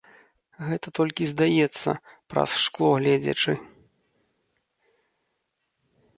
Гэта 0.69 0.87
толькі 0.99 1.27
здаецца, 1.31 1.91
праз 2.35 2.49
шкло 2.65 2.89
гледзячы. 2.99 3.53